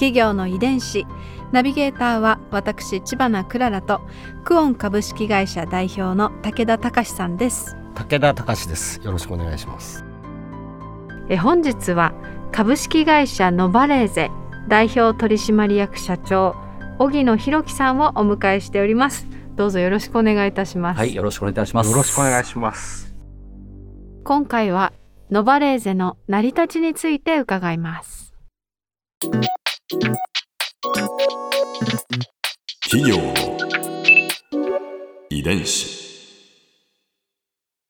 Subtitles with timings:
[0.00, 1.06] 企業の遺伝子。
[1.52, 4.00] ナビゲーターは私千葉なクララと
[4.44, 7.76] クオン株式会社代表の武田隆さんです。
[7.94, 8.98] 武田隆です。
[9.04, 10.02] よろしくお願いします。
[11.28, 12.14] え本日は
[12.50, 14.30] 株式会社ノバレーゼ
[14.68, 16.56] 代表取締役社長
[16.98, 19.26] 荻野博樹さんをお迎えしております。
[19.54, 21.90] どうぞよろしくお願いいたします、はい、よろしくお願いいたします。
[21.90, 23.14] よろしくお願いします。
[24.24, 24.94] 今回は
[25.30, 28.32] ノバレーゼの成り立ちについて伺います
[29.90, 30.06] 企
[33.10, 33.34] 業の
[35.28, 35.98] 遺伝子。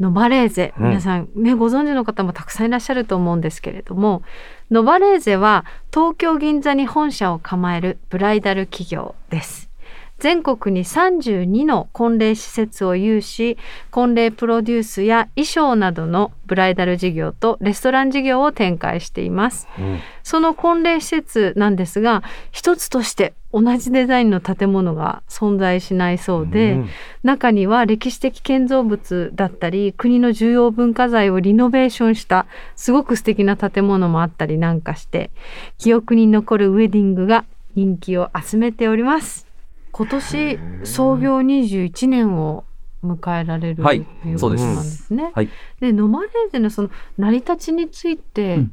[0.00, 0.88] ノバレーゼ、うん。
[0.88, 4.24] 皆さんねご存知の方もたくさんいらっしゃると思うんですけれども
[4.72, 9.70] ノバレーゼは東京銀座に本社を構えるブライダル企業です
[10.18, 13.58] 全国に32の婚礼施設を有し
[13.90, 19.66] 婚礼プロデュースや衣装などのブライダル事業とレストラン事業を展開しています。
[19.78, 20.00] うん。
[20.22, 26.88] その婚礼施設なんですが一つとして同じデザインの建物が存在しないそうで、うん。
[27.22, 35.30] 中には歴史的建造物だったり国の重要文化財をリノベーションしたすごく素敵な建物もあったりなんかして
[35.78, 39.43] 記憶に残るウェディングが人気を集めております
[39.96, 42.64] 今年創業21年を
[43.04, 45.30] 迎えられる、はいということなんですね。
[45.34, 45.48] はい
[45.80, 48.72] でノマレーゼのその成り立ちについてうん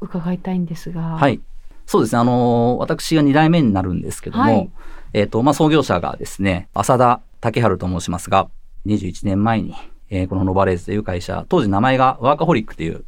[0.00, 1.40] 伺いたいんですが、はい。
[1.86, 2.20] そうですね。
[2.20, 4.70] あの、私が2代目になるんですけども、はい
[5.12, 8.50] えっ、と、まあ、創業者がですね、浅田武春と申しますが、
[8.84, 9.74] 21年前に、
[10.10, 13.04] えーこのノバレーズという会社、当時名前がワーカホリックという、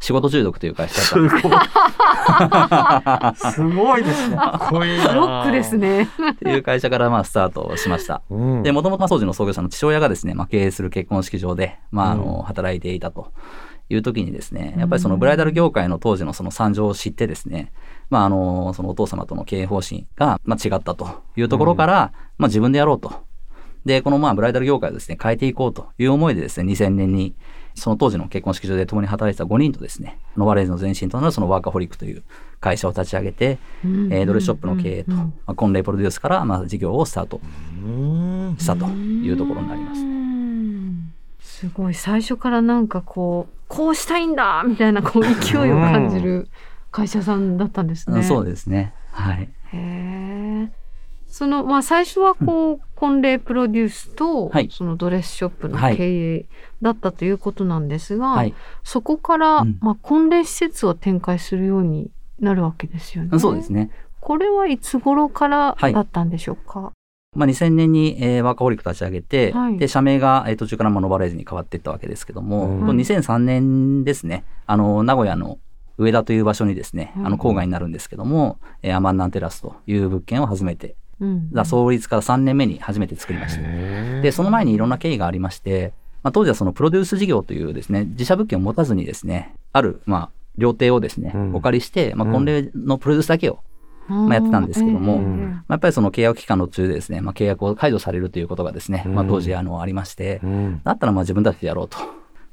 [0.00, 1.18] 仕事中毒という会社だった。
[1.18, 1.28] んで
[3.36, 3.70] すごい。
[3.70, 4.36] すごいですね。
[4.36, 6.04] かっこいいなロックですね。
[6.04, 8.22] っていう会社からまあスタートしました。
[8.30, 8.62] うん。
[8.62, 13.32] で、もともと当時の創業者の父親がですね、まあ、経営する結婚式場で、まあ、あうの、働いていたと
[13.90, 17.70] いう時にですね、やっぱりそのブライダル業界の当時のその惨状を知ってですね、
[18.08, 23.12] まあ、あの、そのお父様との経営方針が、まあ、違ったというところから、まあ、自分でやろうと。
[23.84, 27.34] で、このまあ、ブライダル業界をですね、変えていこうという思いでですね、2000年に、
[27.74, 32.22] その当時の結婚式場で共に働いてた5人とですね、ノバレーズの前身となるそのワーカホリックという
[32.60, 37.40] 会社を立ち上げて、えードレスショップの経営と、うんまあ、婚礼プロデュースから、まあ、事業をスタート
[37.82, 40.00] うんしたというところになります。
[40.00, 40.10] うん
[41.40, 46.48] すごい最初からなんかこうこうしたいんだみたいなこう 勢いを感じる
[46.90, 48.16] 会社さんだったんですね。
[48.16, 48.94] うんそうですね。
[49.12, 49.42] はい。
[49.42, 50.09] へえ。
[51.30, 54.68] そのまあ最初はこう、婚礼プロデュースと、はい。
[54.70, 56.46] そのドレスショップのはい経営
[56.82, 58.54] だったということなんですが、はい。
[58.84, 59.78] そこから、うん。
[59.80, 63.38] まあ婚礼施設を展開するようになるわけですよね。
[63.38, 63.90] そうですね。
[64.20, 65.94] これはいつ頃からはい。
[65.94, 66.92] だったんでしょうか？
[67.36, 69.78] まあ、2000年に、えーワーカホリック立ち上げて、はい。
[69.78, 75.58] で、社名が、えー途中からまあノバレーズに変わっていったわけですけども、うんこの2003年ですね、あの、名古屋の
[75.96, 81.52] 上田という場所にですね、うんあの、郊外になるんですけども、えーアマンナンテラスという物件を初めて、うん。
[81.52, 83.62] だ創立から3年目に初めて作りました。
[84.22, 85.92] で、その前にいろんな経緯がありまして、
[86.22, 91.54] まあ、当時はそのプロデュース事業というですね、自社物件を持たずにですね、ある、まあ、料亭をですね、うん。
[91.54, 92.34] お借りして、まあ、うん。
[92.34, 93.60] 婚礼のプロデュースだけを、
[94.08, 95.50] まあやってたんですけどもええうん。
[95.50, 100.80] まあ、やっぱりその契約期間の途中でですね、まあ、契約を解除されるということがですね、まあ、うん当時あのありまして、うん。
[100.84, 101.98] だったらまあ自分たちでやろうと。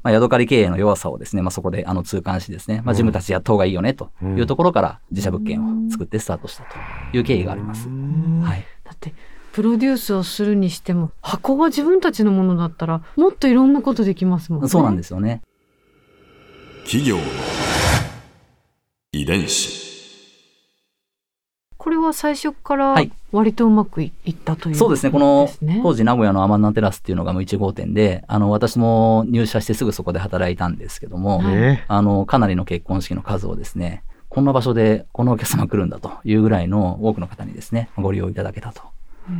[0.07, 7.89] まあ、ヤドカリ経営の弱さをですね、まあ、そこであの痛感しですね、まあ、自分たちでやった方がいいよねというところから自社物件を作ってスタートしたという経緯があります。
[7.89, 8.65] はい。
[8.85, 9.13] だって
[9.51, 14.69] プロデュースをするにしても箱が自分たちのものだったらもっといろんなことできますもんね。
[14.69, 15.41] そうなんですよね。
[16.85, 17.23] 企業の
[19.11, 19.86] 遺伝子。
[21.87, 23.13] これは最初からはい。
[23.31, 25.49] 割とうまくいいったという、そうですね、この
[25.83, 31.41] 当時名古屋のアマンナンテラスっていうのがもう1号店で、あの私も入社してすぐそこで働いたんですけども、
[31.87, 38.81] あのかなりの結婚式の数をですね、こんな場所でこのお客様来るんだというぐらいの多くの方にですね、ご利用いただけたと、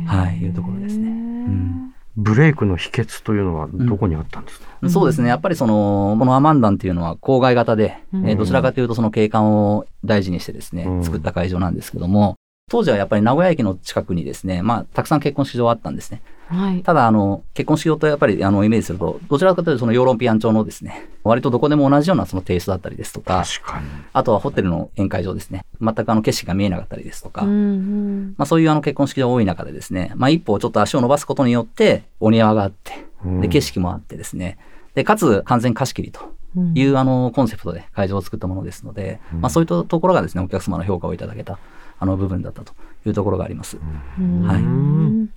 [0.06, 1.10] はい、いうところですね。
[1.10, 4.90] うんブレイクの秘訣というのはどこにあったんですか、うん。
[4.90, 5.28] そうですね。
[5.28, 8.28] やっぱりその、このアマンダンっていうのは郊外型で、うん。
[8.28, 11.04] えーどちらかというとその景観を大事にしてですね、うん。
[11.04, 12.34] 作った会場なんですけども、
[12.68, 16.22] 当時はやっぱり名古屋駅の近くにですね、まあ、たくさん結婚式場があったんですね。
[16.48, 16.82] はい。
[16.82, 23.86] ただ、あの、結婚式場とやっぱり、あの、イメージすると、どちらかというと、そのヨーロピアン調のですね、割とどこでも同じようなそのテイストだったりですとか、確かに。
[24.12, 25.64] あとはホテルの宴会場ですね。
[25.80, 28.34] 全くあの景色が見えなかったりですとか、うんうん。
[28.38, 32.92] まあそういうあの結婚式場が多い中でですね、まあ一歩ちょっと足を伸ばすことによって、お庭があって、
[33.24, 34.58] うんで、景色もあってですね、
[34.94, 36.20] で、かつ完全貸し切りと
[36.56, 41.58] うんいうあのコンセプトで会場を作ったものですので、まあそういったところがですね、お客様の評価をいただけた
[41.98, 42.72] あの部分だったと
[43.06, 43.78] いうところがあります。
[44.18, 45.28] うんはい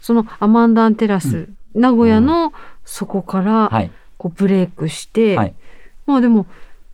[0.00, 2.52] そのアマンダンテラス、名古屋の
[2.84, 3.90] そこからはい。
[4.18, 5.54] こうブレイクして、はい。
[6.06, 6.46] まあでも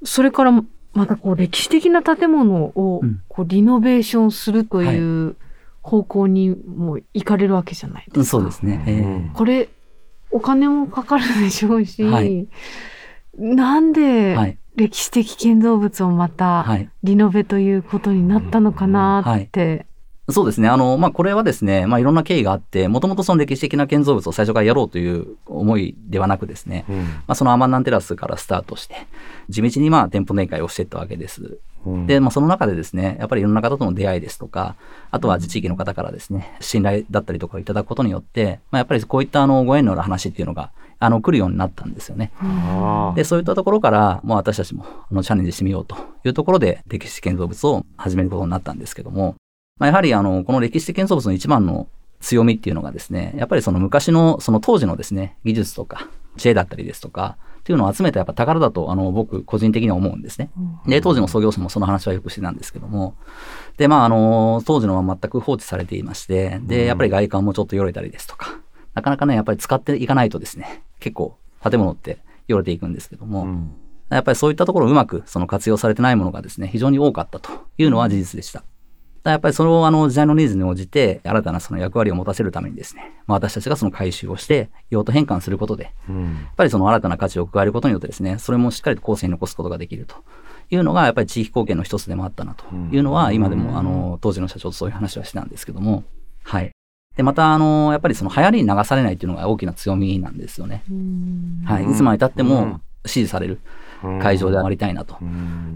[0.02, 0.52] それから
[0.94, 5.37] またこう歴史的な建物をうんこうリノベーションするという
[5.82, 8.25] 方向にもう行かれるわけじゃないですか。
[8.25, 8.82] そうですね。
[8.87, 9.69] えーうんこれ
[10.31, 12.48] お金もかかるでしょうし、はい
[13.37, 14.58] なんではい。
[14.76, 16.88] 歴史的建造物をまたはい。
[17.02, 19.86] リノベということになったのかなって。
[20.30, 20.69] そうですね。
[20.69, 28.94] あの、まあ、これはですね、まあ、いろんな経緯があって、もともとその歴史的な建造物を最初からやろうという思いではなくですね、うんまあ、そのアマンナンテラスからスタートして、
[29.48, 31.58] 地道にまあ店舗展開をしていったわけです。
[31.84, 34.76] うんで、まあ、その中でですね、やっぱりいろんな方との出会いですとか、
[35.10, 40.70] あとは地域の方からですね、信頼だったりとかをいただくことによって、まあ、やっぱりこういったあのご縁のある話っていうのが、
[41.04, 42.31] あの、来るようになったんですよね。
[43.16, 49.34] で、そういったところから、もう私たちもあのチャレンジしてみようというところで、歴史建造物を始めることになったんですけども、
[49.78, 51.88] まあ、やはりあの、この歴史的建造物の一番の
[52.20, 60.50] 強みっていうのがですね、やっぱりその昔の、その当時のですね、技術とか、知恵だったりですとか、っていうのを集めたやっぱ宝だと、あの、僕個人的には思うんですね。
[60.87, 63.14] で、当時の創業者もその話はよくしてたんですけども、
[63.76, 68.58] で、まあ、あの、当時のは全く放置されていまして、で、やっぱり外観もちょっとよれたりですとか、
[68.94, 72.19] なかなかね、やっぱり使っていかないとですね、結構建物って
[72.49, 73.75] よれていくんですけども、うん
[74.11, 78.62] やっぱりそういったところをうまくその活用されてないものがですね、非常に多かったというのは事実でした。
[79.25, 90.17] やっぱりそれをあの時代のニーズに応じて新たなその役割を持たせるためにですね、まあ、私たちがその回収をして用途変換することで、やうんっぱりその新たな価値を加えることによってですね、それもしっかりと後世に残すことができると
[90.71, 96.05] いうのがやっぱり地域貢献の一つでもあったなというのは今でもあの当時の社長とそういう話はしてたんですけども、
[96.43, 96.73] はい。
[97.17, 100.82] で、またあの、やっぱりその流行りに流されないっていうのが大きな強みなんですよね。
[100.91, 101.85] うんはい。
[101.85, 103.61] うんいつまで経ってうんも支持される
[104.20, 105.17] 会場でありたいなと。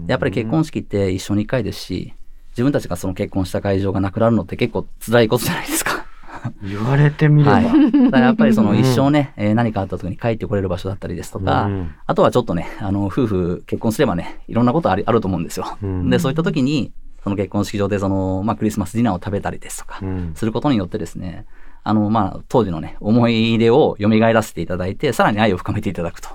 [0.07, 2.13] やっぱり結婚式って一生に一回ですし、
[2.51, 6.05] 自分たちがその結婚した会場がなくなるのって結構辛いことじゃないですか。
[6.63, 7.55] 言われてみれば。
[7.57, 7.63] はい。
[7.65, 15.77] だからやっぱりその一生ね、えー何かあった時に帰ってこれる場所だったりですとか、うんあとはちょっとね、あの、夫婦結婚すればね、いろんなことありあると思うんですよ。
[15.83, 16.91] うんで、そういった時に、
[17.27, 21.45] その結婚式場でその、まあ、クリスマスディナーを食べたりですとかう、んすることによってですね、
[21.83, 26.29] あの、まあ、当時のね、思い出を蘇らせていただいて、さらに愛を深めていただくと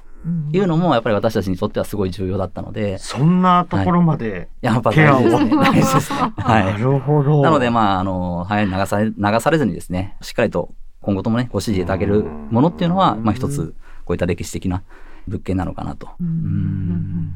[0.53, 4.51] いうのも、やっぱり私たちにとってはすごい重要だったので、そんなところまで。
[4.61, 5.57] やっぱケアを大事ですね。
[5.57, 6.33] 大事ですね。
[6.37, 6.65] はい。
[6.73, 7.43] なるほど。
[7.43, 13.75] なので、まあ、あの、はい、流され、流されずにですね、しっかりと今後ともね、ご支持いただけるものっていうのは、まあ一つ、
[14.05, 14.83] こういった歴史的な
[15.27, 16.11] 物件なのかなと。
[16.21, 17.33] うん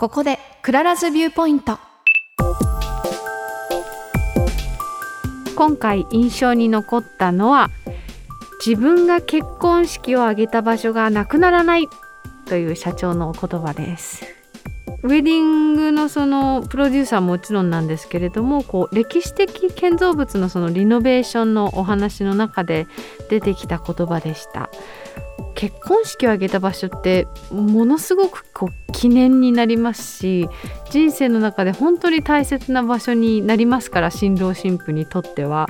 [0.00, 1.78] ここでクララズビューポイント。
[5.54, 7.68] 今回印象に残ったのは
[8.64, 11.86] 自分が結婚式を挙げた場所がなくならない
[12.46, 14.24] という社長のお言葉です。
[15.02, 22.86] ウェディングのそのプロデューサーもちろんなんですけれどもこう歴史的建造物のそのリノベーションのお話の中で
[23.28, 24.70] 出てきた言葉でした。
[25.54, 30.48] 結婚式を挙げた場所ってものすごくこう記念になりますし
[30.90, 35.68] 人生の中で本当に大切な場所になりますから新郎新婦にとっては。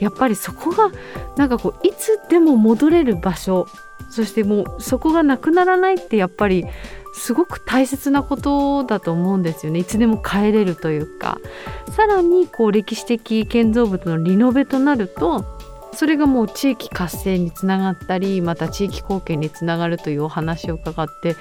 [0.00, 0.90] やっぱりそこが
[1.36, 3.66] なんかこういつでも戻れる場所。
[4.10, 6.66] そしてもうそこがなくならないってやっぱり
[7.14, 9.78] すごく大切なことだと思うんですよね。
[9.78, 11.38] いつでも帰れるというか。
[11.90, 15.44] さらにこう歴史的建造物のリノベとなると
[15.94, 21.36] それがもう地域活性につながったりまた地域貢献につながるというお話を伺って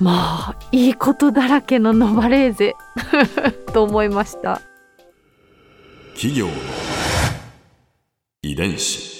[0.00, 2.74] まあいいことだらけのノバレーゼ
[3.72, 4.60] と思いました。
[6.14, 6.52] 企業の
[8.42, 9.12] 遺伝子。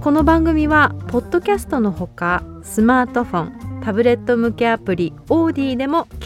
[0.00, 3.42] この番組はポッドキャストのほかスマートフォ
[3.78, 6.21] ンタブレット向けアプリオーディでも聞